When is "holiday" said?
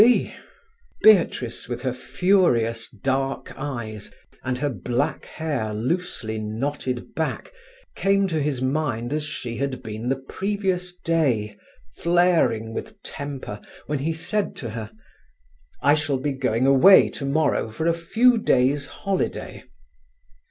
18.87-19.65